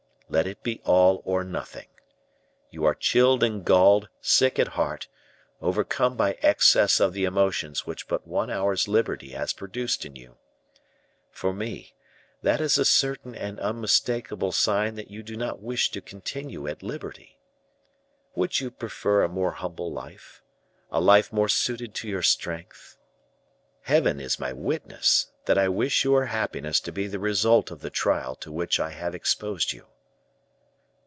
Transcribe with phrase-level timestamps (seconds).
[0.33, 1.87] Let it be all or nothing.
[2.69, 5.09] You are chilled and galled, sick at heart,
[5.61, 10.37] overcome by excess of the emotions which but one hour's liberty has produced in you.
[11.31, 11.95] For me,
[12.43, 16.81] that is a certain and unmistakable sign that you do not wish to continue at
[16.81, 17.37] liberty.
[18.33, 20.41] Would you prefer a more humble life,
[20.91, 22.95] a life more suited to your strength?
[23.81, 27.89] Heaven is my witness, that I wish your happiness to be the result of the
[27.89, 29.87] trial to which I have exposed you."